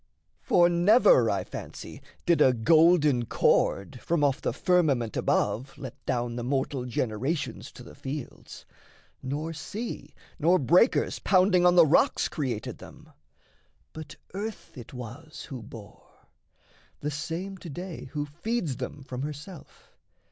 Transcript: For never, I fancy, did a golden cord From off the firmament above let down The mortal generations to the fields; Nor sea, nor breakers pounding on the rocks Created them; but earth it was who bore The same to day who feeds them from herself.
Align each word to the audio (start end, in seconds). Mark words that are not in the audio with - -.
For 0.41 0.67
never, 0.67 1.29
I 1.29 1.43
fancy, 1.43 2.01
did 2.25 2.41
a 2.41 2.53
golden 2.53 3.25
cord 3.27 4.01
From 4.01 4.23
off 4.23 4.41
the 4.41 4.51
firmament 4.51 5.15
above 5.15 5.77
let 5.77 6.03
down 6.07 6.37
The 6.37 6.43
mortal 6.43 6.85
generations 6.85 7.71
to 7.73 7.83
the 7.83 7.93
fields; 7.93 8.65
Nor 9.21 9.53
sea, 9.53 10.15
nor 10.39 10.57
breakers 10.57 11.19
pounding 11.19 11.67
on 11.67 11.75
the 11.75 11.85
rocks 11.85 12.27
Created 12.29 12.79
them; 12.79 13.11
but 13.93 14.15
earth 14.33 14.75
it 14.75 14.91
was 14.91 15.43
who 15.43 15.61
bore 15.61 16.09
The 17.01 17.11
same 17.11 17.59
to 17.59 17.69
day 17.69 18.05
who 18.13 18.25
feeds 18.25 18.77
them 18.77 19.03
from 19.03 19.21
herself. 19.21 19.93